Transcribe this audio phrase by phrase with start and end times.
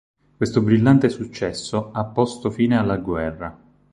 [0.35, 3.55] Questo brillante successo ha posto fine alla guerra.